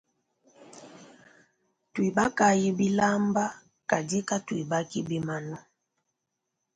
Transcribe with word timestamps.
Tuibakayi 1.93 2.67
bilaamba 2.77 3.45
kadi 3.89 4.19
katuibaki 4.29 4.99
bimanu. 5.07 5.57